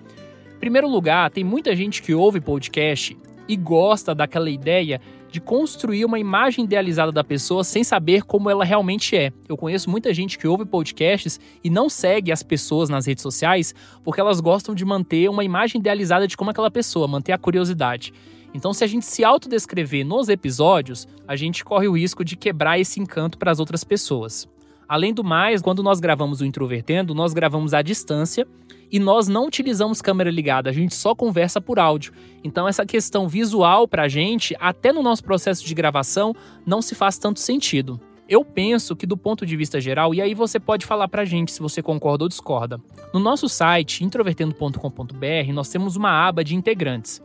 [0.56, 3.18] Em primeiro lugar, tem muita gente que ouve podcast
[3.52, 8.64] e gosta daquela ideia de construir uma imagem idealizada da pessoa sem saber como ela
[8.64, 9.34] realmente é.
[9.48, 13.76] Eu conheço muita gente que ouve podcasts e não segue as pessoas nas redes sociais
[14.06, 18.14] porque elas gostam de manter uma imagem idealizada de como aquela pessoa, manter a curiosidade.
[18.54, 22.80] Então, se a gente se autodescrever nos episódios, a gente corre o risco de quebrar
[22.80, 24.48] esse encanto para as outras pessoas.
[24.92, 28.46] Além do mais, quando nós gravamos o Introvertendo, nós gravamos à distância
[28.92, 32.12] e nós não utilizamos câmera ligada, a gente só conversa por áudio.
[32.44, 36.94] Então essa questão visual para a gente, até no nosso processo de gravação, não se
[36.94, 38.02] faz tanto sentido.
[38.28, 41.26] Eu penso que do ponto de vista geral, e aí você pode falar para a
[41.26, 42.78] gente se você concorda ou discorda.
[43.14, 47.22] No nosso site, introvertendo.com.br, nós temos uma aba de integrantes.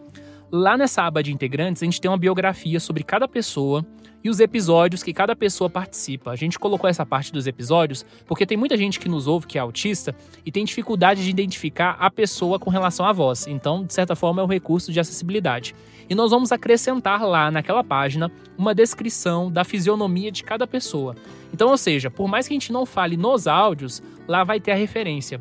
[0.52, 3.84] Lá nessa aba de integrantes, a gente tem uma biografia sobre cada pessoa
[4.26, 6.32] e os episódios que cada pessoa participa.
[6.32, 9.56] A gente colocou essa parte dos episódios porque tem muita gente que nos ouve que
[9.56, 13.46] é autista e tem dificuldade de identificar a pessoa com relação à voz.
[13.46, 15.76] Então, de certa forma, é um recurso de acessibilidade.
[16.10, 21.14] E nós vamos acrescentar lá naquela página uma descrição da fisionomia de cada pessoa.
[21.54, 24.72] Então, ou seja, por mais que a gente não fale nos áudios, lá vai ter
[24.72, 25.40] a referência.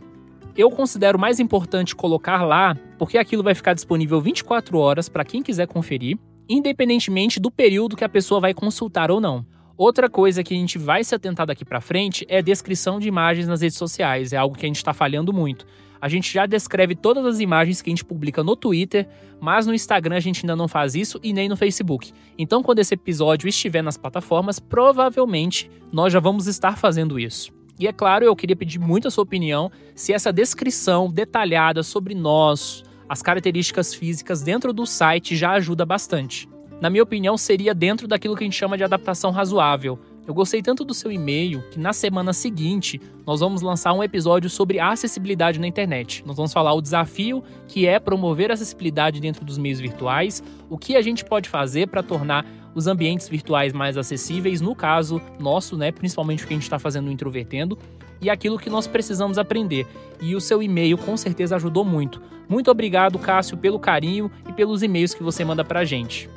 [0.55, 5.41] Eu considero mais importante colocar lá, porque aquilo vai ficar disponível 24 horas para quem
[5.41, 9.45] quiser conferir independentemente do período que a pessoa vai consultar ou não.
[9.77, 13.07] Outra coisa que a gente vai se atentar daqui para frente é a descrição de
[13.07, 15.65] imagens nas redes sociais, é algo que a gente está falhando muito.
[15.99, 19.07] A gente já descreve todas as imagens que a gente publica no Twitter,
[19.41, 22.13] mas no Instagram a gente ainda não faz isso e nem no Facebook.
[22.37, 27.51] Então, quando esse episódio estiver nas plataformas, provavelmente nós já vamos estar fazendo isso.
[27.79, 32.15] E é claro, eu queria pedir muito a sua opinião se essa descrição detalhada sobre
[32.15, 36.47] nós, as características físicas dentro do site já ajuda bastante.
[36.81, 39.97] Na minha opinião, seria dentro daquilo que a gente chama de adaptação razoável.
[40.27, 44.49] Eu gostei tanto do seu e-mail que na semana seguinte nós vamos lançar um episódio
[44.49, 46.23] sobre acessibilidade na internet.
[46.25, 50.95] Nós vamos falar o desafio que é promover acessibilidade dentro dos meios virtuais, o que
[50.95, 52.43] a gente pode fazer para tornar
[52.73, 56.79] os ambientes virtuais mais acessíveis, no caso nosso, né, principalmente o que a gente está
[56.79, 57.77] fazendo no Introvertendo,
[58.21, 59.85] e aquilo que nós precisamos aprender.
[60.21, 62.21] E o seu e-mail com certeza ajudou muito.
[62.47, 66.29] Muito obrigado, Cássio, pelo carinho e pelos e-mails que você manda pra gente.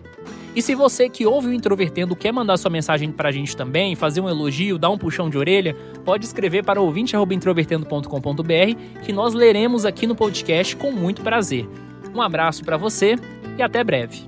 [0.57, 4.21] E se você que ouve o Introvertendo quer mandar sua mensagem pra gente também, fazer
[4.21, 10.07] um elogio, dar um puxão de orelha, pode escrever para ouvinte@introvertendo.com.br que nós leremos aqui
[10.07, 11.69] no podcast com muito prazer.
[12.15, 13.15] Um abraço para você
[13.57, 14.27] e até breve.